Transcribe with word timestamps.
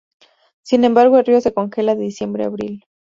Sin 0.63 0.83
embargo, 0.83 1.19
el 1.19 1.25
río 1.25 1.41
se 1.41 1.53
congela 1.53 1.93
de 1.93 2.01
diciembre 2.01 2.43
a 2.43 2.47
abril. 2.47 2.87